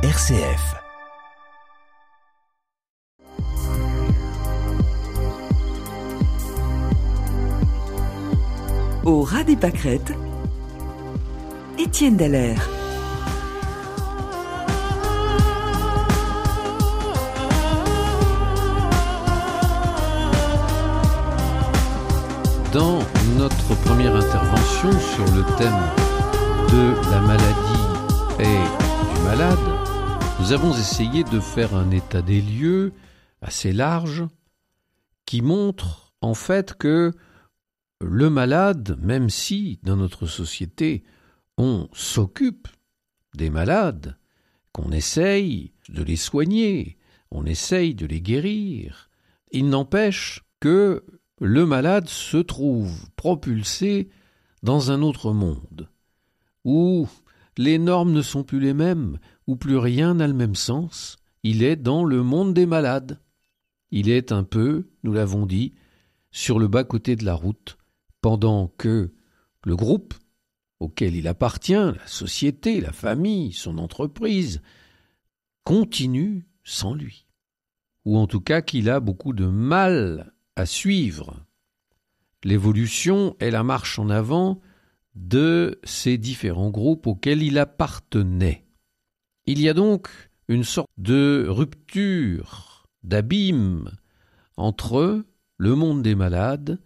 RCF. 0.00 0.76
Au 9.04 9.22
ras 9.22 9.42
des 9.42 9.56
pâquerettes, 9.56 10.12
Étienne 11.80 12.16
Dallaire. 12.16 12.68
Dans 22.72 23.00
notre 23.36 23.74
première 23.84 24.14
intervention 24.14 24.92
sur 24.92 25.24
le 25.34 25.42
thème 25.56 25.72
de 26.70 27.10
la 27.10 27.20
maladie 27.20 27.48
et 28.38 28.44
du 28.44 29.22
malade, 29.24 29.77
nous 30.48 30.54
avons 30.54 30.72
essayé 30.72 31.24
de 31.24 31.40
faire 31.40 31.74
un 31.74 31.90
état 31.90 32.22
des 32.22 32.40
lieux 32.40 32.94
assez 33.42 33.70
large 33.70 34.24
qui 35.26 35.42
montre 35.42 36.14
en 36.22 36.32
fait 36.32 36.72
que 36.72 37.12
le 38.00 38.30
malade, 38.30 38.96
même 38.98 39.28
si 39.28 39.78
dans 39.82 39.96
notre 39.96 40.24
société 40.24 41.04
on 41.58 41.90
s'occupe 41.92 42.66
des 43.34 43.50
malades, 43.50 44.16
qu'on 44.72 44.90
essaye 44.90 45.74
de 45.90 46.02
les 46.02 46.16
soigner, 46.16 46.96
on 47.30 47.44
essaye 47.44 47.94
de 47.94 48.06
les 48.06 48.22
guérir, 48.22 49.10
il 49.52 49.68
n'empêche 49.68 50.44
que 50.60 51.04
le 51.42 51.66
malade 51.66 52.08
se 52.08 52.38
trouve 52.38 53.10
propulsé 53.16 54.08
dans 54.62 54.92
un 54.92 55.02
autre 55.02 55.34
monde, 55.34 55.90
où 56.64 57.06
les 57.58 57.78
normes 57.78 58.12
ne 58.12 58.22
sont 58.22 58.44
plus 58.44 58.60
les 58.60 58.72
mêmes, 58.72 59.18
où 59.48 59.56
plus 59.56 59.78
rien 59.78 60.14
n'a 60.14 60.28
le 60.28 60.34
même 60.34 60.54
sens, 60.54 61.16
il 61.42 61.64
est 61.64 61.74
dans 61.74 62.04
le 62.04 62.22
monde 62.22 62.52
des 62.52 62.66
malades. 62.66 63.18
Il 63.90 64.10
est 64.10 64.30
un 64.30 64.44
peu, 64.44 64.90
nous 65.02 65.14
l'avons 65.14 65.46
dit, 65.46 65.74
sur 66.30 66.58
le 66.58 66.68
bas-côté 66.68 67.16
de 67.16 67.24
la 67.24 67.34
route, 67.34 67.78
pendant 68.20 68.68
que 68.76 69.10
le 69.64 69.74
groupe 69.74 70.14
auquel 70.80 71.16
il 71.16 71.26
appartient, 71.26 71.72
la 71.72 72.06
société, 72.06 72.80
la 72.80 72.92
famille, 72.92 73.52
son 73.52 73.78
entreprise, 73.78 74.60
continue 75.64 76.46
sans 76.62 76.94
lui. 76.94 77.26
Ou 78.04 78.18
en 78.18 78.26
tout 78.26 78.42
cas 78.42 78.60
qu'il 78.60 78.90
a 78.90 79.00
beaucoup 79.00 79.32
de 79.32 79.46
mal 79.46 80.34
à 80.56 80.66
suivre 80.66 81.40
l'évolution 82.44 83.34
et 83.40 83.50
la 83.50 83.62
marche 83.62 83.98
en 83.98 84.10
avant 84.10 84.60
de 85.14 85.80
ces 85.84 86.18
différents 86.18 86.70
groupes 86.70 87.06
auxquels 87.06 87.42
il 87.42 87.58
appartenait. 87.58 88.67
Il 89.50 89.62
y 89.62 89.70
a 89.70 89.72
donc 89.72 90.10
une 90.48 90.62
sorte 90.62 90.90
de 90.98 91.46
rupture, 91.48 92.86
d'abîme 93.02 93.90
entre 94.58 95.24
le 95.56 95.74
monde 95.74 96.02
des 96.02 96.14
malades 96.14 96.78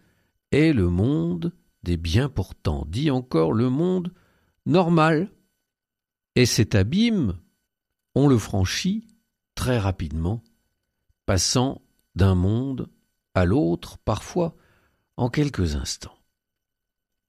et 0.53 0.73
le 0.73 0.89
monde 0.89 1.53
des 1.83 1.97
bien 1.97 2.29
portants, 2.29 2.87
dit 2.87 3.11
encore 3.11 3.53
le 3.53 3.69
monde 3.69 4.13
normal. 4.65 5.33
Et 6.37 6.47
cet 6.47 6.77
abîme, 6.77 7.37
on 8.15 8.29
le 8.29 8.39
franchit 8.39 9.09
très 9.57 9.81
rapidement, 9.81 10.41
passant 11.27 11.83
d'un 12.15 12.37
monde 12.37 12.89
à 13.35 13.45
l'autre, 13.45 13.99
parfois 13.99 14.55
en 15.17 15.31
quelques 15.31 15.75
instants. 15.75 16.17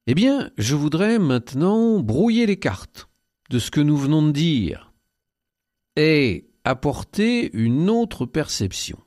Eh 0.05 0.13
bien, 0.13 0.51
je 0.59 0.75
voudrais 0.75 1.17
maintenant 1.17 2.01
brouiller 2.01 2.45
les 2.45 2.59
cartes 2.59 3.09
de 3.49 3.57
ce 3.57 3.71
que 3.71 3.81
nous 3.81 3.97
venons 3.97 4.21
de 4.21 4.31
dire 4.31 4.92
et 5.95 6.49
apporter 6.63 7.55
une 7.55 7.89
autre 7.89 8.25
perception. 8.25 8.99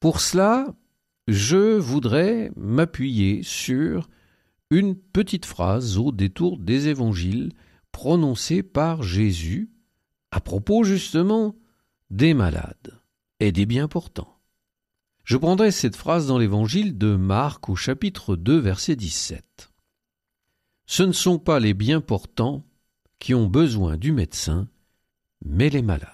Pour 0.00 0.20
cela, 0.20 0.74
je 1.28 1.76
voudrais 1.76 2.50
m'appuyer 2.56 3.42
sur 3.42 4.08
une 4.70 4.94
petite 4.96 5.46
phrase 5.46 5.98
au 5.98 6.12
détour 6.12 6.58
des 6.58 6.88
évangiles 6.88 7.52
prononcée 7.92 8.62
par 8.62 9.02
Jésus 9.02 9.70
à 10.30 10.40
propos 10.40 10.84
justement 10.84 11.54
des 12.10 12.34
malades 12.34 13.00
et 13.40 13.52
des 13.52 13.66
bien 13.66 13.88
portants. 13.88 14.40
Je 15.24 15.36
prendrai 15.36 15.70
cette 15.70 15.96
phrase 15.96 16.26
dans 16.26 16.38
l'évangile 16.38 16.98
de 16.98 17.16
Marc 17.16 17.68
au 17.68 17.76
chapitre 17.76 18.36
2 18.36 18.58
verset 18.58 18.96
17. 18.96 19.70
Ce 20.86 21.02
ne 21.02 21.12
sont 21.12 21.38
pas 21.38 21.60
les 21.60 21.72
bien 21.72 22.00
portants 22.00 22.66
qui 23.18 23.32
ont 23.32 23.46
besoin 23.46 23.96
du 23.96 24.12
médecin, 24.12 24.68
mais 25.44 25.70
les 25.70 25.82
malades. 25.82 26.10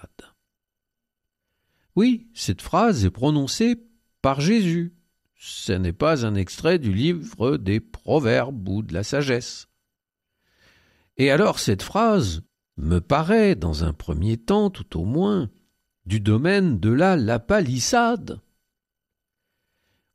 Oui, 1.95 2.29
cette 2.33 2.61
phrase 2.61 3.05
est 3.05 3.11
prononcée 3.11 3.75
par 4.21 4.39
Jésus. 4.39 4.93
Ce 5.35 5.73
n'est 5.73 5.93
pas 5.93 6.25
un 6.25 6.35
extrait 6.35 6.79
du 6.79 6.93
livre 6.93 7.57
des 7.57 7.79
Proverbes 7.79 8.69
ou 8.69 8.83
de 8.83 8.93
la 8.93 9.03
sagesse. 9.03 9.67
Et 11.17 11.31
alors 11.31 11.59
cette 11.59 11.81
phrase 11.81 12.43
me 12.77 12.99
paraît, 12.99 13.55
dans 13.55 13.83
un 13.83 13.93
premier 13.93 14.37
temps 14.37 14.69
tout 14.69 14.99
au 14.99 15.05
moins, 15.05 15.49
du 16.05 16.19
domaine 16.19 16.79
de 16.79 16.91
la 16.91 17.15
lapalissade 17.15 18.39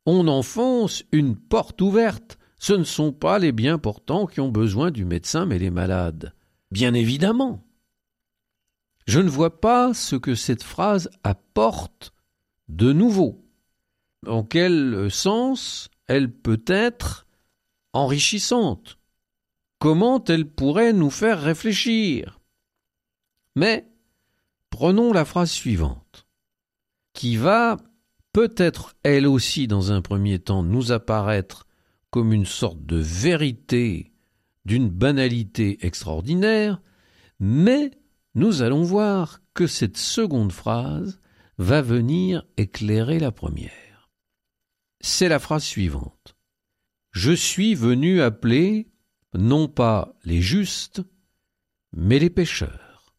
on 0.07 0.29
enfonce 0.29 1.05
une 1.11 1.37
porte 1.37 1.83
ouverte. 1.83 2.39
Ce 2.59 2.73
ne 2.73 2.85
sont 2.85 3.13
pas 3.13 3.39
les 3.39 3.53
bien 3.53 3.77
portants 3.77 4.27
qui 4.27 4.41
ont 4.41 4.51
besoin 4.51 4.91
du 4.91 5.05
médecin, 5.05 5.45
mais 5.45 5.59
les 5.59 5.71
malades. 5.71 6.33
Bien 6.71 6.95
évidemment. 6.95 7.66
Je 9.07 9.21
ne 9.21 9.29
vois 9.29 9.61
pas 9.61 9.95
ce 9.95 10.17
que 10.17 10.35
cette 10.35 10.65
phrase 10.65 11.11
apporte 11.23 12.13
de 12.69 12.93
nouveau. 12.93 13.45
En 14.27 14.43
quel 14.43 15.11
sens 15.11 15.89
elle 16.09 16.33
peut 16.33 16.63
être 16.67 17.27
enrichissante? 17.93 18.99
Comment 19.79 20.23
elle 20.25 20.49
pourrait 20.49 20.93
nous 20.93 21.11
faire 21.11 21.41
réfléchir? 21.41 22.41
Mais 23.55 23.89
prenons 24.71 25.13
la 25.13 25.25
phrase 25.25 25.51
suivante, 25.51 26.27
qui 27.13 27.37
va 27.37 27.77
peut-être 28.33 28.95
elle 29.03 29.27
aussi 29.27 29.69
dans 29.69 29.93
un 29.93 30.03
premier 30.03 30.39
temps 30.39 30.63
nous 30.63 30.93
apparaître 30.93 31.67
comme 32.11 32.33
une 32.33 32.47
sorte 32.47 32.85
de 32.85 32.97
vérité 32.97 34.13
d'une 34.65 34.89
banalité 34.89 35.79
extraordinaire, 35.87 36.83
mais 37.39 37.93
nous 38.37 38.63
allons 38.63 38.83
voir 38.83 39.41
que 39.55 39.67
cette 39.67 39.97
seconde 39.97 40.53
phrase 40.53 41.19
va 41.59 41.83
venir 41.83 42.47
éclairer 42.57 43.19
la 43.19 43.33
première. 43.33 44.11
C'est 45.01 45.29
la 45.29 45.39
phrase 45.39 45.65
suivante. 45.65 46.37
Je 47.13 47.33
suis 47.33 47.75
venu 47.75 48.21
appeler 48.21 48.93
non 49.35 49.69
pas 49.69 50.15
les 50.25 50.43
justes, 50.43 51.03
mais 51.93 52.19
les 52.19 52.31
pécheurs. 52.31 53.15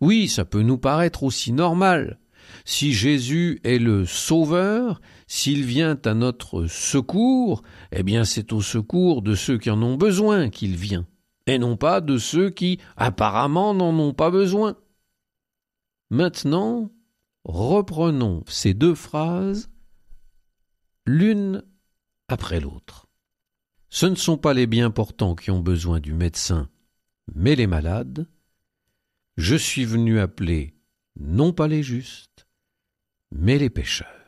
Oui, 0.00 0.28
ça 0.28 0.44
peut 0.44 0.62
nous 0.62 0.78
paraître 0.78 1.22
aussi 1.22 1.52
normal 1.52 2.20
si 2.64 2.92
Jésus 2.92 3.60
est 3.64 3.78
le 3.78 4.04
Sauveur, 4.04 5.00
s'il 5.26 5.64
vient 5.64 5.98
à 6.04 6.14
notre 6.14 6.66
secours, 6.66 7.62
eh 7.90 8.02
bien 8.02 8.24
c'est 8.24 8.52
au 8.52 8.60
secours 8.60 9.22
de 9.22 9.34
ceux 9.34 9.58
qui 9.58 9.70
en 9.70 9.82
ont 9.82 9.96
besoin 9.96 10.50
qu'il 10.50 10.76
vient, 10.76 11.06
et 11.46 11.58
non 11.58 11.76
pas 11.76 12.00
de 12.00 12.18
ceux 12.18 12.50
qui 12.50 12.80
apparemment 12.96 13.74
n'en 13.74 13.98
ont 13.98 14.14
pas 14.14 14.30
besoin. 14.30 14.76
Maintenant, 16.10 16.90
reprenons 17.44 18.44
ces 18.46 18.74
deux 18.74 18.94
phrases 18.94 19.70
l'une 21.06 21.62
après 22.28 22.60
l'autre. 22.60 23.06
Ce 23.90 24.06
ne 24.06 24.14
sont 24.14 24.38
pas 24.38 24.54
les 24.54 24.66
bien 24.66 24.90
portants 24.90 25.34
qui 25.34 25.50
ont 25.50 25.60
besoin 25.60 26.00
du 26.00 26.14
médecin, 26.14 26.68
mais 27.34 27.54
les 27.54 27.66
malades. 27.66 28.28
Je 29.36 29.56
suis 29.56 29.84
venu 29.84 30.18
appeler 30.18 30.74
non 31.16 31.52
pas 31.52 31.68
les 31.68 31.82
justes, 31.82 32.48
mais 33.30 33.58
les 33.58 33.70
pécheurs. 33.70 34.23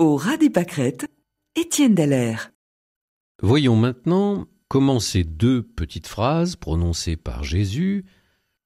Au 0.00 0.16
ras 0.16 0.38
des 0.38 0.48
pâquerettes, 0.48 1.12
Étienne. 1.56 2.38
Voyons 3.42 3.76
maintenant 3.76 4.48
comment 4.68 4.98
ces 4.98 5.24
deux 5.24 5.62
petites 5.62 6.06
phrases 6.06 6.56
prononcées 6.56 7.18
par 7.18 7.44
Jésus 7.44 8.06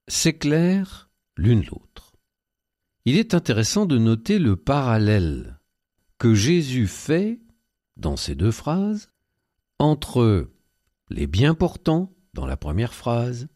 s'éclairent 0.07 1.11
l'une 1.37 1.65
l'autre. 1.65 2.15
Il 3.05 3.19
est 3.19 3.35
intéressant 3.35 3.85
de 3.85 3.99
noter 3.99 4.39
le 4.39 4.55
parallèle 4.55 5.59
que 6.19 6.35
Jésus 6.35 6.87
fait 6.87 7.41
dans 7.97 8.17
ces 8.17 8.37
deux 8.37 8.53
phrases 8.53 9.11
entre 9.81 10.53
les 11.11 11.27
bien 11.27 11.57
portants 11.57 12.15
dans 12.35 12.47
la 12.47 12.57
première 12.57 12.95
phrase 12.95 13.49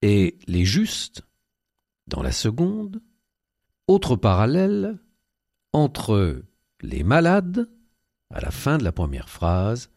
et 0.00 0.38
les 0.46 0.64
justes 0.64 1.24
dans 2.06 2.22
la 2.22 2.32
seconde, 2.32 3.02
autre 3.86 4.16
parallèle 4.16 4.98
entre 5.74 6.42
les 6.82 7.02
malades 7.02 7.68
à 8.30 8.40
la 8.40 8.50
fin 8.50 8.78
de 8.78 8.84
la 8.84 8.92
première 8.92 9.28
phrase 9.28 9.90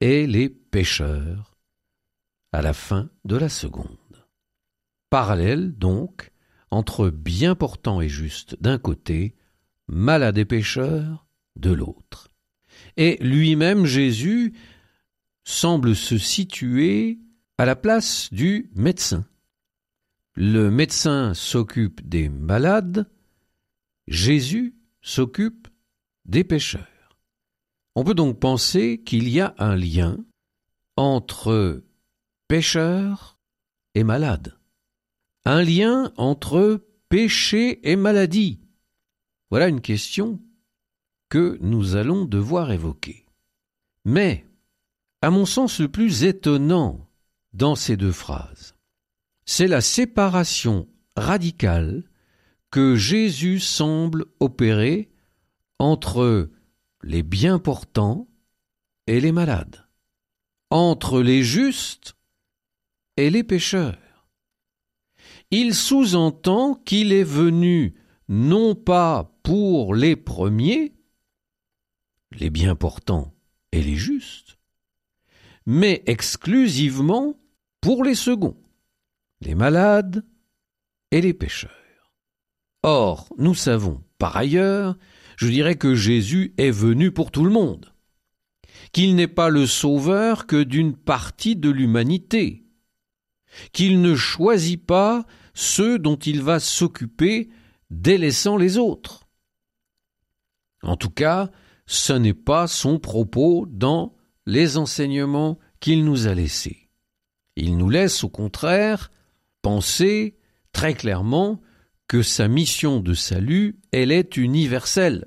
et 0.00 0.26
les 0.26 0.48
pécheurs 0.48 1.56
à 2.52 2.62
la 2.62 2.72
fin 2.72 3.10
de 3.24 3.36
la 3.36 3.48
seconde. 3.48 3.96
Parallèle 5.10 5.76
donc 5.76 6.32
entre 6.70 7.08
bien 7.08 7.54
portant 7.54 8.00
et 8.00 8.08
juste 8.08 8.56
d'un 8.60 8.78
côté, 8.78 9.34
malade 9.86 10.38
et 10.38 10.44
pécheur 10.44 11.26
de 11.56 11.70
l'autre. 11.70 12.28
Et 12.96 13.16
lui-même, 13.20 13.86
Jésus, 13.86 14.54
semble 15.44 15.96
se 15.96 16.18
situer 16.18 17.18
à 17.56 17.64
la 17.64 17.74
place 17.74 18.32
du 18.32 18.70
médecin. 18.74 19.24
Le 20.34 20.70
médecin 20.70 21.32
s'occupe 21.34 22.06
des 22.06 22.28
malades, 22.28 23.10
Jésus 24.06 24.74
s'occupe 25.00 25.67
des 26.28 26.44
pécheurs. 26.44 27.18
On 27.94 28.04
peut 28.04 28.14
donc 28.14 28.38
penser 28.38 29.02
qu'il 29.04 29.28
y 29.28 29.40
a 29.40 29.54
un 29.58 29.74
lien 29.74 30.18
entre 30.96 31.82
pécheurs 32.46 33.38
et 33.94 34.04
malades, 34.04 34.56
un 35.44 35.62
lien 35.62 36.12
entre 36.16 36.86
péché 37.08 37.80
et 37.90 37.96
maladie. 37.96 38.60
Voilà 39.50 39.68
une 39.68 39.80
question 39.80 40.40
que 41.28 41.58
nous 41.60 41.96
allons 41.96 42.24
devoir 42.24 42.70
évoquer. 42.70 43.26
Mais 44.04 44.46
à 45.22 45.30
mon 45.30 45.46
sens, 45.46 45.80
le 45.80 45.88
plus 45.88 46.24
étonnant 46.24 47.08
dans 47.52 47.74
ces 47.74 47.96
deux 47.96 48.12
phrases, 48.12 48.74
c'est 49.44 49.66
la 49.66 49.80
séparation 49.80 50.86
radicale 51.16 52.04
que 52.70 52.96
Jésus 52.96 53.60
semble 53.60 54.26
opérer 54.40 55.10
entre 55.78 56.50
les 57.02 57.22
bien 57.22 57.58
portants 57.58 58.28
et 59.06 59.20
les 59.20 59.32
malades, 59.32 59.86
entre 60.70 61.20
les 61.22 61.42
justes 61.42 62.16
et 63.16 63.30
les 63.30 63.44
pécheurs. 63.44 64.26
Il 65.50 65.74
sous-entend 65.74 66.74
qu'il 66.74 67.12
est 67.12 67.24
venu 67.24 67.94
non 68.28 68.74
pas 68.74 69.38
pour 69.42 69.94
les 69.94 70.16
premiers, 70.16 70.94
les 72.32 72.50
bien 72.50 72.74
portants 72.74 73.34
et 73.72 73.82
les 73.82 73.96
justes, 73.96 74.58
mais 75.64 76.02
exclusivement 76.06 77.40
pour 77.80 78.04
les 78.04 78.14
seconds, 78.14 78.56
les 79.40 79.54
malades 79.54 80.24
et 81.10 81.20
les 81.20 81.32
pécheurs. 81.32 81.72
Or, 82.82 83.28
nous 83.38 83.54
savons, 83.54 84.02
par 84.18 84.36
ailleurs, 84.36 84.96
je 85.38 85.46
dirais 85.46 85.76
que 85.76 85.94
Jésus 85.94 86.52
est 86.58 86.72
venu 86.72 87.12
pour 87.12 87.30
tout 87.30 87.44
le 87.44 87.50
monde, 87.50 87.94
qu'il 88.90 89.14
n'est 89.14 89.28
pas 89.28 89.50
le 89.50 89.68
sauveur 89.68 90.48
que 90.48 90.64
d'une 90.64 90.96
partie 90.96 91.54
de 91.54 91.70
l'humanité, 91.70 92.66
qu'il 93.72 94.00
ne 94.00 94.16
choisit 94.16 94.84
pas 94.84 95.24
ceux 95.54 96.00
dont 96.00 96.16
il 96.16 96.42
va 96.42 96.58
s'occuper 96.58 97.50
délaissant 97.88 98.56
les 98.56 98.78
autres. 98.78 99.28
En 100.82 100.96
tout 100.96 101.10
cas, 101.10 101.52
ce 101.86 102.12
n'est 102.12 102.34
pas 102.34 102.66
son 102.66 102.98
propos 102.98 103.64
dans 103.70 104.16
les 104.44 104.76
enseignements 104.76 105.60
qu'il 105.78 106.04
nous 106.04 106.26
a 106.26 106.34
laissés. 106.34 106.90
Il 107.54 107.76
nous 107.76 107.90
laisse 107.90 108.24
au 108.24 108.28
contraire 108.28 109.12
penser 109.62 110.36
très 110.72 110.94
clairement 110.94 111.60
que 112.08 112.22
sa 112.22 112.48
mission 112.48 113.00
de 113.00 113.12
salut, 113.12 113.78
elle 113.92 114.10
est 114.10 114.36
universelle, 114.38 115.26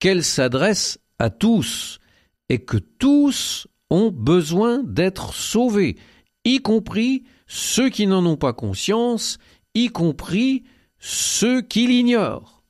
qu'elle 0.00 0.24
s'adresse 0.24 0.98
à 1.18 1.30
tous 1.30 2.00
et 2.48 2.58
que 2.58 2.76
tous 2.76 3.68
ont 3.88 4.10
besoin 4.10 4.82
d'être 4.82 5.32
sauvés, 5.32 5.96
y 6.44 6.60
compris 6.60 7.24
ceux 7.46 7.88
qui 7.88 8.06
n'en 8.08 8.26
ont 8.26 8.36
pas 8.36 8.52
conscience, 8.52 9.38
y 9.74 9.88
compris 9.88 10.64
ceux 10.98 11.62
qui 11.62 11.86
l'ignorent, 11.86 12.64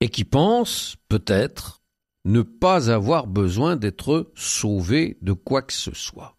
et 0.00 0.10
qui 0.10 0.24
pensent 0.24 0.96
peut-être 1.08 1.82
ne 2.24 2.42
pas 2.42 2.90
avoir 2.90 3.26
besoin 3.26 3.76
d'être 3.76 4.30
sauvé 4.34 5.16
de 5.22 5.32
quoi 5.32 5.62
que 5.62 5.72
ce 5.72 5.94
soit. 5.94 6.36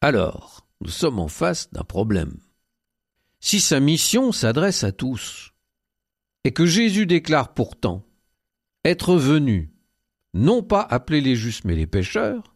Alors, 0.00 0.66
nous 0.80 0.88
sommes 0.88 1.18
en 1.18 1.28
face 1.28 1.70
d'un 1.72 1.84
problème. 1.84 2.38
Si 3.40 3.60
sa 3.60 3.80
mission 3.80 4.32
s'adresse 4.32 4.84
à 4.84 4.92
tous, 4.92 5.52
et 6.44 6.52
que 6.52 6.66
Jésus 6.66 7.06
déclare 7.06 7.54
pourtant 7.54 8.06
être 8.84 9.16
venu, 9.16 9.72
non 10.34 10.62
pas 10.62 10.82
appeler 10.82 11.20
les 11.20 11.36
justes 11.36 11.64
mais 11.64 11.74
les 11.74 11.86
pécheurs, 11.86 12.54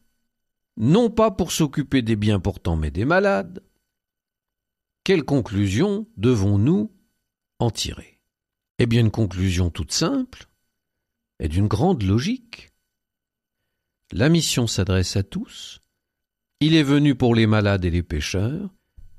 non 0.77 1.11
pas 1.11 1.31
pour 1.31 1.53
s'occuper 1.53 2.03
des 2.03 2.17
bien 2.17 2.41
portants 2.41 2.77
mais 2.77 2.91
des 2.91 3.05
malades, 3.05 3.63
quelle 5.05 5.25
conclusion 5.25 6.07
devons-nous 6.17 6.91
en 7.59 7.71
tirer? 7.71 8.21
Eh 8.79 8.87
bien 8.87 9.01
une 9.01 9.11
conclusion 9.11 9.71
toute 9.71 9.93
simple, 9.93 10.49
est 11.39 11.49
d'une 11.49 11.69
grande 11.69 12.03
logique. 12.03 12.73
La 14.13 14.29
mission 14.29 14.67
s'adresse 14.67 15.17
à 15.17 15.23
tous. 15.23 15.81
Il 16.61 16.75
est 16.75 16.83
venu 16.83 17.15
pour 17.15 17.35
les 17.35 17.47
malades 17.47 17.85
et 17.85 17.91
les 17.91 18.03
pécheurs. 18.03 18.71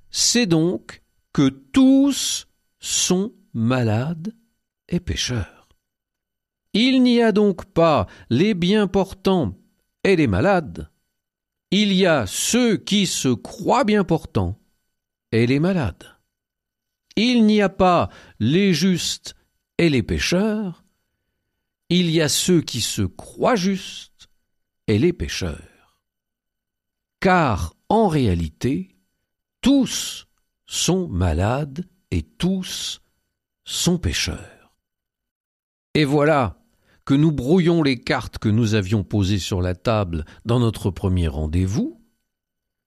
C'est 0.10 0.46
donc 0.46 1.04
que 1.36 1.50
tous 1.50 2.48
sont 2.80 3.34
malades 3.52 4.34
et 4.88 5.02
pécheurs. 5.02 5.68
Il 6.72 7.04
n'y 7.04 7.22
a 7.22 7.34
donc 7.34 7.66
pas 7.66 8.08
les 8.30 8.54
bien 8.54 8.88
portants 8.88 9.58
et 10.06 10.16
les 10.16 10.28
malades. 10.28 10.90
Il 11.72 11.92
y 11.92 12.06
a 12.06 12.26
ceux 12.26 12.78
qui 12.78 13.06
se 13.06 13.28
croient 13.28 13.84
bien 13.84 14.06
portants 14.06 14.58
et 15.34 15.46
les 15.46 15.60
malades. 15.60 16.06
Il 17.18 17.46
n'y 17.46 17.62
a 17.62 17.68
pas 17.68 18.10
les 18.40 18.74
justes 18.74 19.36
et 19.78 19.90
les 19.90 20.04
pécheurs, 20.04 20.86
il 21.90 22.12
y 22.12 22.22
a 22.22 22.30
ceux 22.30 22.62
qui 22.62 22.80
se 22.80 23.02
croient 23.02 23.58
justes 23.58 24.30
et 24.88 24.98
les 24.98 25.12
pécheurs. 25.12 26.00
Car 27.20 27.76
en 27.90 28.08
réalité, 28.08 28.96
tous 29.60 30.25
sont 30.76 31.08
malades 31.08 31.88
et 32.12 32.22
tous 32.22 33.02
sont 33.64 33.98
pécheurs. 33.98 34.76
Et 35.94 36.06
voilà 36.06 36.62
que 37.06 37.14
nous 37.14 37.32
brouillons 37.32 37.84
les 37.84 38.02
cartes 38.02 38.38
que 38.38 38.50
nous 38.50 38.74
avions 38.74 39.04
posées 39.04 39.40
sur 39.40 39.62
la 39.62 39.76
table 39.76 40.26
dans 40.44 40.60
notre 40.60 40.92
premier 40.92 41.28
rendez-vous. 41.28 42.02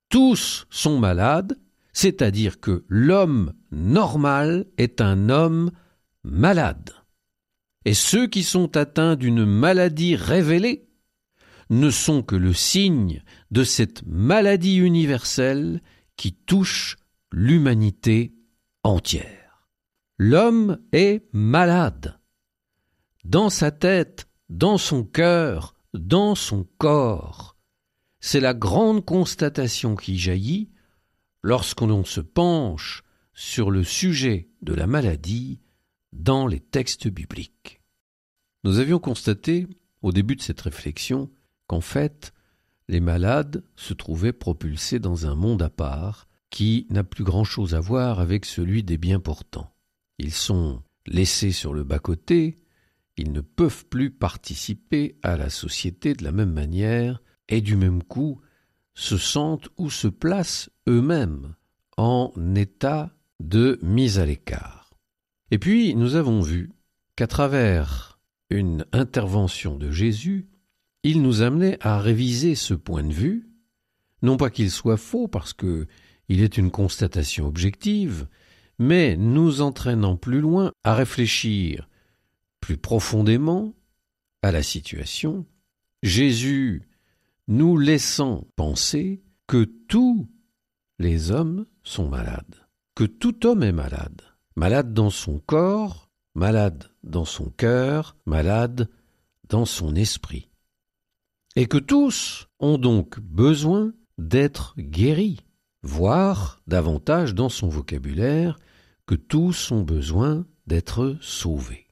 Tous 0.09 0.67
sont 0.71 0.99
malades, 0.99 1.59
c'est-à-dire 1.93 2.61
que 2.61 2.85
l'homme 2.89 3.55
normal 3.71 4.67
est 4.77 5.01
un 5.01 5.29
homme 5.29 5.71
malade 6.25 6.93
et 7.85 7.95
ceux 7.95 8.27
qui 8.27 8.43
sont 8.43 8.77
atteints 8.77 9.17
d'une 9.17 9.47
maladie 9.47 10.15
révélée 10.15 10.89
ne 11.71 11.91
sont 11.91 12.23
que 12.23 12.37
le 12.37 12.53
signe 12.53 13.23
de 13.51 13.65
cette 13.65 14.03
maladie 14.07 14.77
universelle 14.77 15.81
qui 16.17 16.35
touche 16.35 16.97
l'humanité 17.33 18.35
entière. 18.83 19.69
L'homme 20.17 20.79
est 20.93 21.29
malade. 21.33 22.19
Dans 23.25 23.51
sa 23.51 23.71
tête, 23.71 24.29
dans 24.49 24.79
son 24.79 25.05
cœur, 25.05 25.75
dans 25.95 26.35
son 26.35 26.67
corps. 26.79 27.57
C'est 28.21 28.41
la 28.41 28.55
grande 28.55 29.05
constatation 29.05 29.95
qui 29.95 30.19
jaillit 30.19 30.71
lorsqu'on 31.43 32.05
se 32.05 32.21
penche 32.21 33.03
sur 33.33 33.71
le 33.71 33.85
sujet 33.85 34.49
de 34.63 34.75
la 34.75 34.87
maladie 34.87 35.61
dans 36.13 36.47
les 36.47 36.61
textes 36.61 37.09
bibliques. 37.09 37.81
Nous 38.65 38.79
avions 38.79 38.99
constaté, 38.99 39.69
au 40.03 40.11
début 40.11 40.35
de 40.35 40.43
cette 40.43 40.61
réflexion, 40.61 41.31
qu'en 41.67 41.81
fait, 41.81 42.33
les 42.89 43.01
malades 43.01 43.63
se 43.77 43.95
trouvaient 43.95 44.33
propulsés 44.33 44.99
dans 44.99 45.27
un 45.27 45.35
monde 45.35 45.63
à 45.63 45.71
part 45.71 46.28
qui 46.51 46.87
n'a 46.91 47.05
plus 47.05 47.25
grand-chose 47.25 47.75
à 47.75 47.81
voir 47.81 48.21
avec 48.21 48.45
celui 48.45 48.83
des 48.83 48.99
bien 48.99 49.21
portants. 49.21 49.73
Ils 50.19 50.33
sont 50.33 50.83
laissés 51.07 51.53
sur 51.53 51.75
le 51.75 51.85
bas-côté, 51.85 52.59
ils 53.17 53.33
ne 53.33 53.41
peuvent 53.41 53.87
plus 53.87 54.11
participer 54.11 55.19
à 55.23 55.37
la 55.37 55.51
société 55.51 56.15
de 56.15 56.25
la 56.25 56.33
même 56.33 56.53
manière 56.53 57.23
et 57.49 57.61
du 57.61 57.77
même 57.77 58.03
coup 58.03 58.41
se 58.95 59.17
sentent 59.17 59.69
ou 59.77 59.91
se 59.91 60.09
placent 60.09 60.71
eux-mêmes 60.89 61.55
en 61.97 62.33
état 62.55 63.15
de 63.41 63.79
mise 63.83 64.19
à 64.19 64.27
l'écart. 64.27 64.91
Et 65.51 65.59
puis 65.59 65.95
nous 65.95 66.15
avons 66.15 66.41
vu 66.41 66.71
qu'à 67.17 67.27
travers 67.27 68.21
une 68.51 68.87
intervention 68.93 69.77
de 69.77 69.91
Jésus, 69.91 70.49
il 71.03 71.23
nous 71.23 71.43
amenait 71.43 71.79
à 71.81 72.01
réviser 72.01 72.55
ce 72.55 72.75
point 72.75 73.03
de 73.03 73.13
vue, 73.13 73.51
non 74.23 74.37
pas 74.37 74.51
qu'il 74.51 74.71
soit 74.71 74.97
faux 74.97 75.29
parce 75.29 75.53
que 75.53 75.87
il 76.29 76.43
est 76.43 76.59
une 76.59 76.71
constatation 76.71 77.47
objective, 77.47 78.27
mais 78.79 79.17
nous 79.17 79.61
entraînant 79.61 80.17
plus 80.17 80.41
loin 80.41 80.73
à 80.85 80.95
réfléchir 80.95 81.89
plus 82.61 82.77
profondément 82.77 83.75
à 84.43 84.53
la 84.53 84.63
situation, 84.63 85.47
Jésus 86.03 86.89
nous 87.49 87.77
laissant 87.77 88.47
penser 88.57 89.23
que 89.47 89.65
tous 89.65 90.29
les 90.99 91.31
hommes 91.31 91.67
sont 91.83 92.09
malades, 92.09 92.67
que 92.95 93.05
tout 93.05 93.47
homme 93.47 93.63
est 93.63 93.73
malade, 93.73 94.23
malade 94.55 94.93
dans 94.93 95.11
son 95.11 95.39
corps, 95.39 96.11
malade 96.35 96.91
dans 97.03 97.25
son 97.25 97.51
cœur, 97.51 98.17
malade 98.27 98.89
dans 99.49 99.65
son 99.65 99.95
esprit, 99.95 100.51
et 101.57 101.67
que 101.67 101.79
tous 101.79 102.49
ont 102.61 102.79
donc 102.79 103.19
besoin 103.21 103.93
d'être 104.19 104.75
guéris, 104.79 105.41
voire 105.83 106.61
davantage 106.67 107.35
dans 107.35 107.49
son 107.49 107.69
vocabulaire, 107.69 108.59
que 109.07 109.15
tous 109.15 109.73
ont 109.73 109.83
besoin 109.83 110.47
d'être 110.67 111.17
sauvés. 111.21 111.87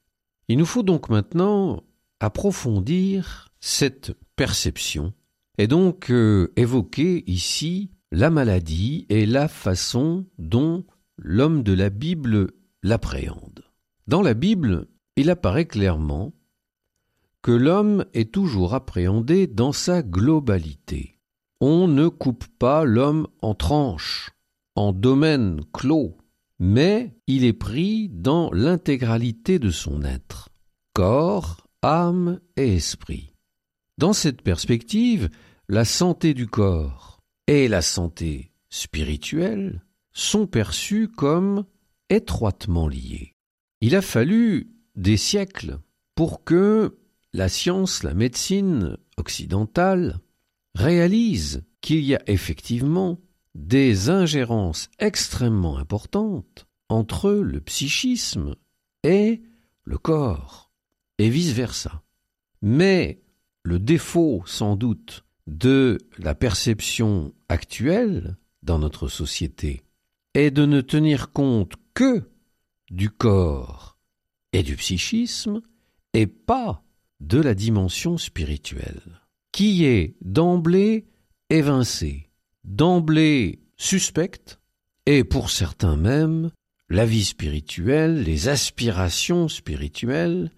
Il 0.49 0.59
nous 0.59 0.67
faut 0.67 0.83
donc 0.83 1.09
maintenant 1.09 1.83
approfondir 2.21 3.49
cette 3.61 4.13
perception 4.37 5.13
et 5.59 5.67
donc 5.67 6.11
euh, 6.11 6.53
évoquer 6.57 7.25
ici 7.27 7.91
la 8.13 8.31
maladie 8.31 9.07
et 9.09 9.27
la 9.27 9.49
façon 9.49 10.27
dont 10.39 10.85
l'homme 11.17 11.63
de 11.63 11.73
la 11.73 11.91
Bible 11.91 12.53
l'appréhende. 12.83 13.65
Dans 14.07 14.23
la 14.23 14.35
Bible, 14.35 14.87
il 15.17 15.31
apparaît 15.31 15.67
clairement 15.67 16.33
que 17.43 17.51
l'homme 17.51 18.05
est 18.13 18.33
toujours 18.33 18.75
appréhendé 18.75 19.47
dans 19.47 19.73
sa 19.73 20.03
globalité. 20.03 21.16
On 21.61 21.89
ne 21.89 22.09
coupe 22.09 22.47
pas 22.59 22.85
l'homme 22.85 23.27
en 23.41 23.55
tranches, 23.55 24.31
en 24.75 24.93
domaines 24.93 25.63
clos, 25.73 26.19
mais 26.59 27.17
il 27.27 27.45
est 27.45 27.55
pris 27.55 28.11
dans 28.11 28.51
l'intégralité 28.53 29.59
de 29.59 29.71
son 29.71 30.03
être, 30.03 30.51
corps, 30.93 31.67
âme 31.83 32.41
et 32.57 32.77
esprit. 32.77 33.33
Dans 33.97 34.13
cette 34.13 34.43
perspective, 34.43 35.31
la 35.69 35.87
santé 35.87 36.35
du 36.35 36.47
corps 36.47 37.21
et 37.47 37.69
la 37.69 37.81
santé 37.81 38.53
spirituelle 38.69 39.83
sont 40.13 40.47
perçues 40.47 41.09
comme 41.09 41.65
étroitement 42.11 42.89
liées. 42.89 43.35
Il 43.81 43.97
a 43.97 44.03
fallu 44.03 44.71
des 44.95 45.17
siècles 45.17 45.79
pour 46.15 46.45
que 46.45 46.99
la 47.33 47.49
science, 47.49 48.03
la 48.03 48.15
médecine 48.15 48.97
occidentale 49.17 50.21
réalise 50.77 51.65
qu'il 51.81 52.01
y 52.01 52.15
a 52.15 52.23
effectivement 52.27 53.19
des 53.55 54.11
ingérences 54.11 54.91
extrêmement 54.99 55.79
importantes 55.79 56.67
entre 56.89 57.31
le 57.31 57.61
psychisme 57.61 58.55
et 59.03 59.43
le 59.85 59.99
corps, 59.99 60.71
et 61.19 61.31
vice-versa. 61.31 62.03
Mais 62.61 63.23
le 63.63 63.79
défaut, 63.79 64.43
sans 64.47 64.77
doute, 64.77 65.25
de 65.47 65.99
la 66.19 66.35
perception 66.35 67.33
actuelle 67.49 68.37
dans 68.63 68.79
notre 68.79 69.09
société 69.09 69.83
est 70.35 70.51
de 70.51 70.67
ne 70.67 70.81
tenir 70.81 71.33
compte 71.33 71.75
que 71.95 72.29
du 72.91 73.11
corps 73.11 73.97
et 74.53 74.63
du 74.63 74.77
psychisme 74.77 75.63
et 76.13 76.27
pas 76.27 76.85
de 77.21 77.41
la 77.41 77.55
dimension 77.55 78.19
spirituelle, 78.19 79.23
qui 79.57 79.87
est 79.87 80.17
d'emblée 80.21 81.07
évincée 81.49 82.29
d'emblée 82.63 83.63
suspecte, 83.79 84.61
et 85.07 85.25
pour 85.25 85.51
certains 85.51 85.97
même, 85.97 86.51
la 86.91 87.07
vie 87.07 87.25
spirituelle, 87.25 88.23
les 88.23 88.49
aspirations 88.49 89.49
spirituelles 89.49 90.51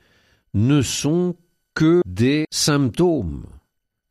ne 0.53 0.83
sont 0.83 1.37
que 1.75 2.03
des 2.07 2.47
symptômes 2.51 3.47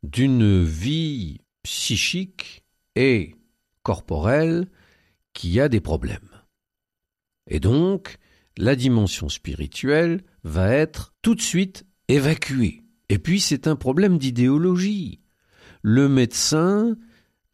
d'une 0.04 0.64
vie 0.64 1.42
psychique 1.64 2.64
et 2.96 3.34
corporelle 3.82 4.68
qui 5.34 5.60
a 5.60 5.68
des 5.68 5.80
problèmes. 5.80 6.30
Et 7.46 7.60
donc, 7.60 8.16
la 8.56 8.74
dimension 8.74 9.28
spirituelle 9.28 10.22
va 10.44 10.72
être 10.72 11.12
tout 11.20 11.34
de 11.34 11.42
suite 11.42 11.84
évacuée. 12.08 12.87
Et 13.08 13.18
puis, 13.18 13.40
c'est 13.40 13.66
un 13.66 13.76
problème 13.76 14.18
d'idéologie. 14.18 15.20
Le 15.82 16.08
médecin 16.08 16.96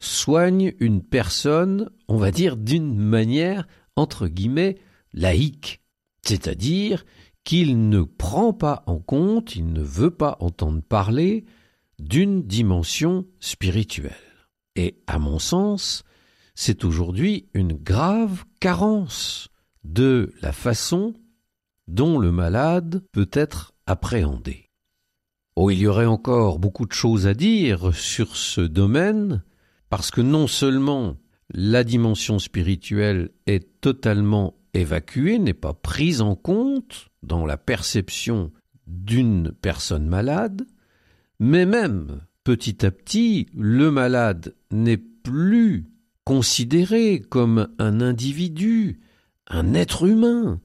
soigne 0.01 0.75
une 0.81 1.03
personne, 1.03 1.91
on 2.09 2.17
va 2.17 2.31
dire, 2.31 2.57
d'une 2.57 2.97
manière, 2.97 3.67
entre 3.97 4.29
guillemets, 4.29 4.79
laïque. 5.13 5.81
C'est-à-dire 6.23 7.05
qu'il 7.45 7.89
ne 7.89 8.03
prend 8.03 8.53
pas 8.53 8.83
en 8.87 8.99
compte, 8.99 9.55
il 9.55 9.73
ne 9.73 9.83
veut 9.83 10.11
pas 10.11 10.37
entendre 10.41 10.83
parler 10.83 11.45
d'une 11.99 12.43
dimension 12.43 13.27
spirituelle. 13.41 14.13
Et 14.77 15.03
à 15.07 15.19
mon 15.19 15.39
sens, 15.39 16.05
c'est 16.55 16.85
aujourd'hui 16.85 17.49
une 17.55 17.75
grave 17.75 18.45
carence 18.61 19.49
de 19.85 20.33
la 20.41 20.53
façon 20.53 21.15
dont 21.87 22.19
le 22.19 22.33
malade 22.33 23.05
peut 23.13 23.31
être 23.33 23.75
appréhendé. 23.87 24.64
Oh, 25.57 25.71
il 25.71 25.79
y 25.79 25.87
aurait 25.87 26.07
encore 26.07 26.59
beaucoup 26.59 26.85
de 26.85 26.93
choses 26.93 27.29
à 27.29 27.35
dire 27.35 27.95
sur 27.95 28.37
ce 28.37 28.61
domaine, 28.61 29.45
parce 29.89 30.11
que 30.11 30.21
non 30.21 30.49
seulement 30.49 31.17
la 31.53 31.85
dimension 31.85 32.41
spirituelle 32.41 33.31
est 33.47 33.81
totalement 33.81 34.57
évacuée, 34.73 35.39
n'est 35.39 35.55
pas 35.55 35.73
prise 35.73 36.21
en 36.23 36.35
compte 36.35 37.09
dans 37.23 37.47
la 37.47 37.57
perception 37.57 38.51
d'une 38.89 39.53
personne 39.53 40.09
malade, 40.09 40.67
mais 41.39 41.67
même 41.67 42.23
petit 42.43 42.85
à 42.85 42.91
petit, 42.91 43.47
le 43.55 43.93
malade 43.93 44.57
n'est 44.73 44.97
plus 44.97 45.87
considéré 46.25 47.21
comme 47.21 47.69
un 47.79 48.01
individu, 48.01 49.01
un 49.47 49.75
être 49.75 50.05
humain, 50.05 50.61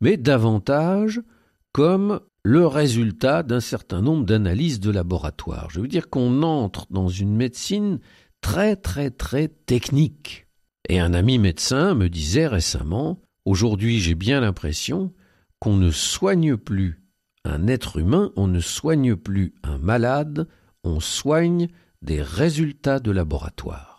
mais 0.00 0.18
davantage 0.18 1.22
comme 1.72 2.20
le 2.44 2.66
résultat 2.66 3.42
d'un 3.42 3.60
certain 3.60 4.02
nombre 4.02 4.26
d'analyses 4.26 4.78
de 4.78 4.90
laboratoire. 4.90 5.70
Je 5.70 5.80
veux 5.80 5.88
dire 5.88 6.10
qu'on 6.10 6.42
entre 6.42 6.86
dans 6.90 7.08
une 7.08 7.34
médecine 7.34 7.98
très 8.42 8.76
très 8.76 9.10
très 9.10 9.48
technique. 9.48 10.46
Et 10.90 11.00
un 11.00 11.14
ami 11.14 11.38
médecin 11.38 11.94
me 11.94 12.10
disait 12.10 12.46
récemment, 12.46 13.18
aujourd'hui 13.46 13.98
j'ai 13.98 14.14
bien 14.14 14.42
l'impression 14.42 15.14
qu'on 15.58 15.76
ne 15.76 15.90
soigne 15.90 16.58
plus 16.58 17.00
un 17.46 17.66
être 17.66 17.96
humain, 17.96 18.30
on 18.36 18.46
ne 18.46 18.60
soigne 18.60 19.16
plus 19.16 19.54
un 19.62 19.78
malade, 19.78 20.46
on 20.84 21.00
soigne 21.00 21.68
des 22.02 22.20
résultats 22.20 23.00
de 23.00 23.10
laboratoire. 23.10 23.93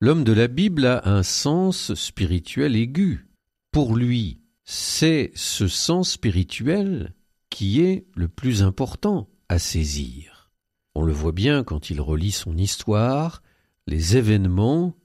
L'homme 0.00 0.24
de 0.24 0.32
la 0.32 0.48
Bible 0.48 0.86
a 0.86 1.06
un 1.10 1.22
sens 1.22 1.92
spirituel 1.92 2.74
aigu. 2.74 3.28
Pour 3.70 3.94
lui, 3.94 4.40
c'est 4.64 5.30
ce 5.34 5.68
sens 5.68 6.12
spirituel 6.12 7.12
qui 7.50 7.82
est 7.82 8.06
le 8.14 8.28
plus 8.28 8.62
important 8.62 9.28
à 9.50 9.58
saisir. 9.58 10.50
On 10.94 11.02
le 11.02 11.12
voit 11.12 11.32
bien 11.32 11.64
quand 11.64 11.90
il 11.90 12.00
relit 12.00 12.32
son 12.32 12.56
histoire, 12.56 13.42
les 13.86 14.16
événements 14.16 14.96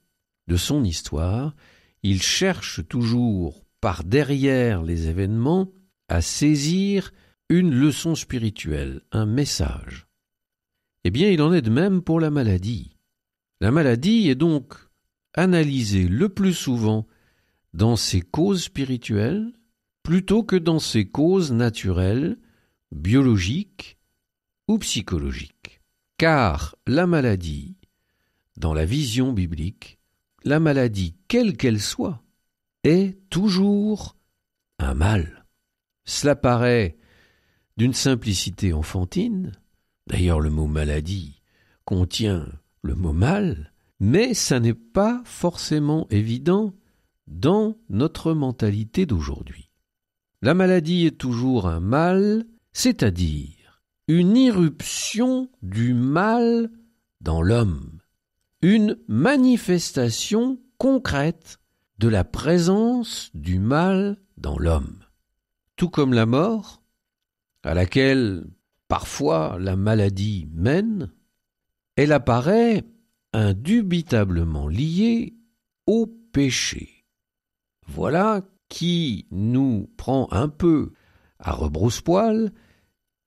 de 0.48 0.55
son 0.55 0.82
histoire, 0.86 1.58
il 2.03 2.22
cherche 2.22 2.88
toujours 2.88 3.65
par 3.82 4.05
derrière 4.05 4.82
les 4.82 5.10
événements 5.10 5.74
à 6.08 6.22
saisir 6.22 7.12
une 7.50 7.75
leçon 7.75 8.15
spirituelle, 8.15 9.01
un 9.12 9.25
message. 9.25 10.04
Eh 11.07 11.12
bien, 11.12 11.29
il 11.29 11.39
en 11.43 11.53
est 11.53 11.62
de 11.62 11.69
même 11.69 12.01
pour 12.01 12.19
la 12.19 12.31
maladie. 12.31 12.97
La 13.62 13.69
maladie 13.69 14.27
est 14.27 14.35
donc 14.35 14.74
analysée 15.35 16.07
le 16.07 16.29
plus 16.29 16.55
souvent 16.55 17.05
dans 17.75 17.95
ses 17.95 18.21
causes 18.21 18.63
spirituelles 18.63 19.53
plutôt 20.01 20.43
que 20.43 20.55
dans 20.55 20.79
ses 20.79 21.05
causes 21.05 21.51
naturelles, 21.51 22.39
biologiques 22.91 24.00
ou 24.67 24.79
psychologiques. 24.79 25.79
Car 26.17 26.75
la 26.88 27.05
maladie, 27.05 27.77
dans 28.57 28.74
la 28.74 28.85
vision 28.85 29.31
biblique, 29.31 30.00
la 30.43 30.59
maladie, 30.59 31.15
quelle 31.27 31.55
qu'elle 31.55 31.81
soit, 31.81 32.24
est 32.83 33.15
toujours 33.29 34.17
un 34.79 34.95
mal. 34.95 35.45
Cela 36.05 36.35
paraît 36.35 36.97
d'une 37.77 37.93
simplicité 37.93 38.74
enfantine, 38.74 39.51
d'ailleurs 40.07 40.39
le 40.39 40.50
mot 40.50 40.67
maladie 40.67 41.41
contient 41.85 42.47
le 42.81 42.95
mot 42.95 43.13
mal, 43.13 43.74
mais 44.00 44.33
ça 44.33 44.59
n'est 44.59 44.74
pas 44.74 45.21
forcément 45.25 46.07
évident 46.09 46.74
dans 47.27 47.77
notre 47.89 48.33
mentalité 48.33 49.05
d'aujourd'hui. 49.05 49.69
La 50.41 50.53
maladie 50.53 51.05
est 51.05 51.17
toujours 51.17 51.67
un 51.67 51.79
mal, 51.79 52.45
c'est-à-dire 52.74 53.81
une 54.07 54.38
irruption 54.38 55.50
du 55.63 55.93
mal 55.93 56.69
dans 57.21 57.41
l'homme, 57.41 58.00
une 58.62 58.97
manifestation 59.07 60.59
concrète 60.77 61.59
de 61.97 62.07
la 62.07 62.24
présence 62.24 63.31
du 63.33 63.57
mal 63.57 64.17
dans 64.38 64.59
l'homme. 64.59 65.00
Tout 65.75 65.89
comme 65.89 66.13
la 66.13 66.25
mort, 66.25 66.83
à 67.63 67.74
laquelle 67.74 68.45
parfois 68.87 69.57
la 69.59 69.75
maladie 69.75 70.47
mène, 70.53 71.11
elle 71.95 72.11
apparaît 72.11 72.83
indubitablement 73.33 74.67
liée 74.67 75.35
au 75.87 76.07
péché. 76.07 77.05
Voilà 77.87 78.41
qui 78.69 79.27
nous 79.31 79.89
prend 79.97 80.27
un 80.31 80.47
peu 80.49 80.93
à 81.39 81.51
rebrousse-poil 81.51 82.51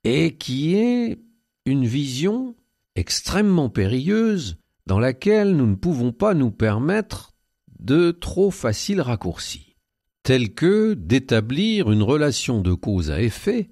et 0.05 0.37
qui 0.37 0.75
est 0.75 1.21
une 1.67 1.87
vision 1.87 2.57
extrêmement 2.97 3.69
périlleuse 3.69 4.57
dans 4.87 4.99
laquelle 4.99 5.57
nous 5.57 5.67
ne 5.67 5.75
pouvons 5.75 6.13
pas 6.13 6.35
nous 6.35 6.51
permettre 6.51 7.35
de 7.79 8.11
trop 8.11 8.51
faciles 8.51 9.01
raccourcis, 9.01 9.77
tels 10.23 10.55
que 10.55 10.95
d'établir 10.95 11.93
une 11.93 12.03
relation 12.03 12.61
de 12.61 12.73
cause 12.73 13.11
à 13.11 13.21
effet 13.21 13.71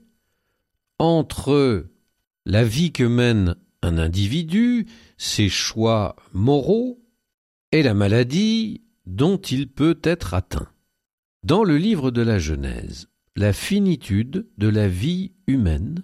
entre 0.99 1.87
la 2.45 2.65
vie 2.65 2.93
que 2.93 3.05
mène 3.05 3.57
un 3.83 3.99
individu, 3.99 4.87
ses 5.19 5.49
choix 5.49 6.17
moraux, 6.33 7.03
et 7.73 7.83
la 7.83 7.95
maladie 7.95 8.83
dont 9.07 9.37
il 9.37 9.69
peut 9.69 9.99
être 10.03 10.35
atteint. 10.35 10.69
Dans 11.43 11.65
le 11.65 11.77
livre 11.77 12.11
de 12.11 12.23
la 12.23 12.39
Genèse, 12.39 13.09
la 13.37 13.53
finitude 13.53 14.49
de 14.59 14.69
la 14.69 14.89
vie 14.89 15.33
humaine 15.47 16.03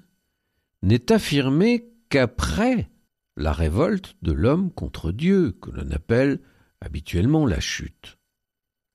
n'est 0.82 1.12
affirmée 1.12 1.88
qu'après 2.08 2.90
la 3.36 3.52
révolte 3.52 4.16
de 4.22 4.32
l'homme 4.32 4.70
contre 4.70 5.12
Dieu, 5.12 5.52
que 5.52 5.70
l'on 5.70 5.90
appelle 5.90 6.40
habituellement 6.80 7.46
la 7.46 7.60
chute, 7.60 8.18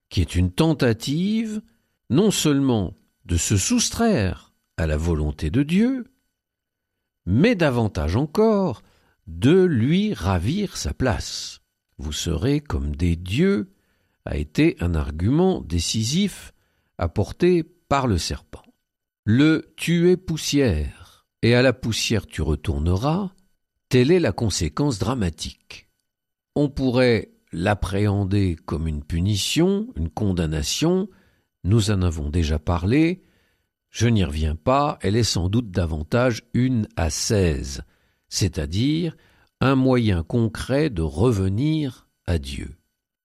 qui 0.09 0.21
est 0.21 0.35
une 0.35 0.51
tentative 0.51 1.61
non 2.09 2.31
seulement 2.31 2.93
de 3.25 3.37
se 3.37 3.57
soustraire 3.57 4.46
à 4.77 4.87
la 4.87 4.97
volonté 4.97 5.49
de 5.49 5.63
Dieu, 5.63 6.05
mais 7.25 7.55
davantage 7.55 8.15
encore 8.15 8.83
de 9.27 9.63
lui 9.63 10.13
ravir 10.13 10.77
sa 10.77 10.93
place. 10.93 11.59
Vous 11.97 12.13
serez 12.13 12.61
comme 12.61 12.95
des 12.95 13.15
dieux 13.15 13.73
a 14.25 14.37
été 14.37 14.77
un 14.79 14.93
argument 14.93 15.61
décisif 15.61 16.53
apporté 16.97 17.63
par 17.63 18.07
le 18.07 18.17
serpent. 18.17 18.63
Le 19.25 19.73
tu 19.75 20.15
poussière, 20.17 21.27
et 21.41 21.55
à 21.55 21.61
la 21.61 21.73
poussière 21.73 22.27
tu 22.27 22.41
retourneras, 22.41 23.31
telle 23.89 24.11
est 24.11 24.19
la 24.19 24.31
conséquence 24.31 24.99
dramatique. 24.99 25.89
On 26.55 26.69
pourrait 26.69 27.31
l'appréhender 27.51 28.57
comme 28.65 28.87
une 28.87 29.03
punition, 29.03 29.87
une 29.95 30.09
condamnation, 30.09 31.09
nous 31.63 31.91
en 31.91 32.01
avons 32.01 32.29
déjà 32.29 32.59
parlé, 32.59 33.23
je 33.89 34.07
n'y 34.07 34.23
reviens 34.23 34.55
pas, 34.55 34.99
elle 35.01 35.15
est 35.15 35.23
sans 35.23 35.49
doute 35.49 35.71
davantage 35.71 36.43
une 36.53 36.87
ascèse, 36.95 37.83
c'est-à-dire 38.29 39.15
un 39.59 39.75
moyen 39.75 40.23
concret 40.23 40.89
de 40.89 41.01
revenir 41.01 42.07
à 42.25 42.37
Dieu. 42.37 42.75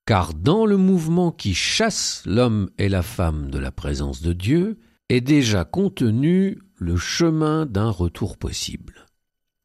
Car 0.07 0.35
dans 0.35 0.67
le 0.67 0.77
mouvement 0.77 1.31
qui 1.31 1.55
chasse 1.55 2.23
l'homme 2.27 2.71
et 2.79 2.89
la 2.89 3.03
femme 3.03 3.51
de 3.51 3.59
la 3.59 3.71
présence 3.71 4.23
de 4.23 4.33
Dieu 4.33 4.79
est 5.09 5.21
déjà 5.21 5.65
contenu 5.65 6.59
le 6.77 6.97
chemin 6.97 7.67
d'un 7.67 7.91
retour 7.91 8.39
possible. 8.39 9.07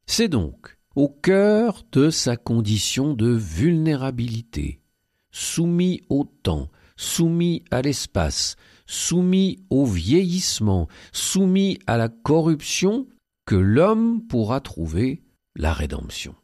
C'est 0.05 0.27
donc 0.27 0.77
au 0.95 1.09
cœur 1.09 1.83
de 1.91 2.09
sa 2.09 2.37
condition 2.37 3.13
de 3.13 3.29
vulnérabilité, 3.29 4.81
soumis 5.31 6.01
au 6.09 6.25
temps, 6.25 6.69
soumis 6.95 7.63
à 7.71 7.81
l'espace, 7.81 8.55
soumis 8.87 9.63
au 9.69 9.85
vieillissement, 9.85 10.87
soumis 11.11 11.77
à 11.85 11.97
la 11.97 12.09
corruption, 12.09 13.07
que 13.45 13.55
l'homme 13.55 14.25
pourra 14.27 14.59
trouver 14.59 15.21
la 15.55 15.73
rédemption. 15.73 16.35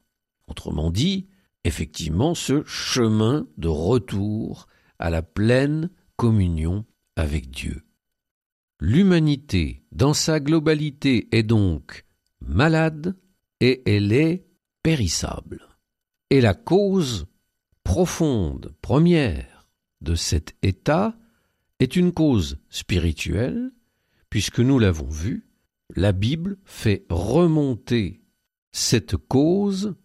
Autrement 0.48 0.92
dit, 0.92 1.28
effectivement, 1.64 2.36
ce 2.36 2.64
chemin 2.66 3.48
de 3.58 3.68
retour 3.68 4.68
à 5.00 5.10
la 5.10 5.22
pleine 5.22 5.90
communion 6.16 6.86
avec 7.16 7.50
Dieu. 7.50 7.84
L'humanité, 8.80 9.84
dans 9.92 10.14
sa 10.14 10.40
globalité, 10.40 11.28
est 11.32 11.44
donc 11.44 12.06
malade, 12.42 13.16
et 13.60 13.82
elle 13.86 14.12
est 14.12 14.46
périssable. 14.82 15.62
Et 16.30 16.42
la 16.42 16.54
cause 16.54 17.28
profonde, 17.84 18.74
première 18.82 19.68
de 20.02 20.16
cet 20.16 20.56
état 20.62 21.16
est 21.80 21.96
une 21.96 22.12
cause 22.12 22.58
spirituelle, 22.70 23.72
puisque 24.30 24.60
nous 24.60 24.80
l'avons 24.80 25.10
vu, 25.10 25.48
la 25.96 26.12
Bible 26.12 26.58
fait 26.66 27.06
remonter 27.10 28.22
cette 28.72 29.18
cause 29.18 29.96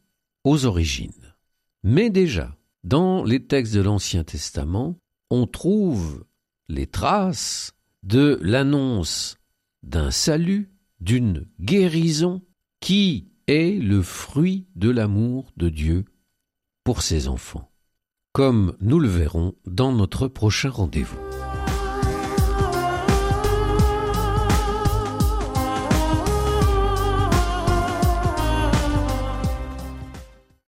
aux 0.45 0.67
origines. 0.67 1.35
Mais 1.83 2.11
déjà, 2.11 2.57
dans 2.85 3.25
les 3.25 3.47
textes 3.47 3.75
de 3.75 3.81
l'Ancien 3.81 4.25
Testament, 4.25 4.99
on 5.31 5.47
trouve 5.47 6.25
les 6.69 6.87
traces 6.87 7.73
de 8.03 8.39
l'annonce 8.43 9.37
d'un 9.83 10.11
salut, 10.11 10.71
d'une 11.01 11.47
guérison 11.61 12.43
qui 12.81 13.29
est 13.47 13.81
le 13.81 14.03
fruit 14.03 14.67
de 14.77 14.91
l'amour 14.91 15.53
de 15.57 15.69
Dieu 15.69 16.05
pour 16.85 17.03
ses 17.03 17.29
enfants, 17.29 17.71
comme 18.33 18.77
nous 18.81 19.01
le 19.01 19.09
verrons 19.09 19.55
dans 19.67 19.93
notre 19.93 20.29
prochain 20.29 20.71
rendez-vous. 20.71 21.28